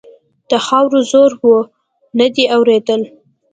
د 0.49 0.51
خاورو 0.65 0.99
زور 1.11 1.31
و؛ 1.43 1.51
نه 2.19 2.27
دې 2.35 2.45
اورېدل. 2.55 3.01